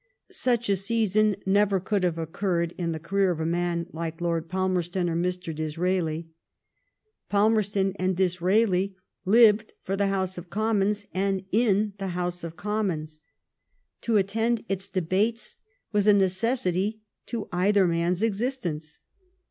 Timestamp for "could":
1.79-2.03